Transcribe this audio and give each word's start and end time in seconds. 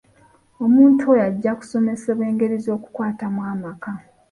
Omuntu 0.65 1.01
oyo 1.11 1.23
ajja 1.29 1.51
kusomesebwa 1.59 2.23
engeri 2.31 2.57
z'okukwatamu 2.65 3.39
amaka. 3.51 3.91